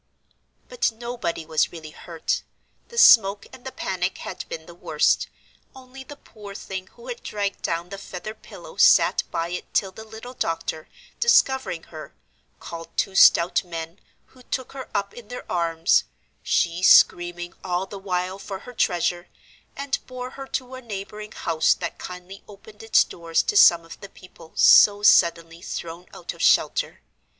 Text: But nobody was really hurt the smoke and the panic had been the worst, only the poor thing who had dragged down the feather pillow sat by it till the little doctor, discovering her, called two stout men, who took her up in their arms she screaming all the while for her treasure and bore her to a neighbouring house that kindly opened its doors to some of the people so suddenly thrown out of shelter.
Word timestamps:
But 0.67 0.91
nobody 0.91 1.45
was 1.45 1.71
really 1.71 1.91
hurt 1.91 2.41
the 2.87 2.97
smoke 2.97 3.45
and 3.53 3.63
the 3.63 3.71
panic 3.71 4.17
had 4.17 4.49
been 4.49 4.65
the 4.65 4.73
worst, 4.73 5.27
only 5.75 6.03
the 6.03 6.15
poor 6.15 6.55
thing 6.55 6.87
who 6.93 7.07
had 7.07 7.21
dragged 7.21 7.61
down 7.61 7.89
the 7.89 7.99
feather 7.99 8.33
pillow 8.33 8.77
sat 8.77 9.21
by 9.29 9.49
it 9.49 9.71
till 9.75 9.91
the 9.91 10.03
little 10.03 10.33
doctor, 10.33 10.89
discovering 11.19 11.83
her, 11.83 12.15
called 12.59 12.89
two 12.97 13.13
stout 13.13 13.63
men, 13.63 13.99
who 14.33 14.41
took 14.41 14.71
her 14.71 14.89
up 14.95 15.13
in 15.13 15.27
their 15.27 15.45
arms 15.51 16.05
she 16.41 16.81
screaming 16.81 17.53
all 17.63 17.85
the 17.85 17.99
while 17.99 18.39
for 18.39 18.57
her 18.61 18.73
treasure 18.73 19.27
and 19.77 19.99
bore 20.07 20.31
her 20.31 20.47
to 20.47 20.73
a 20.73 20.81
neighbouring 20.81 21.31
house 21.31 21.75
that 21.75 21.99
kindly 21.99 22.41
opened 22.47 22.81
its 22.81 23.03
doors 23.03 23.43
to 23.43 23.55
some 23.55 23.85
of 23.85 23.99
the 23.99 24.09
people 24.09 24.51
so 24.55 25.03
suddenly 25.03 25.61
thrown 25.61 26.07
out 26.11 26.33
of 26.33 26.41
shelter. 26.41 27.01